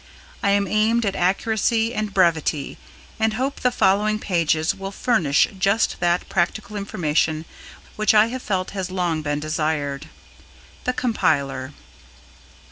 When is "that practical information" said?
5.99-7.45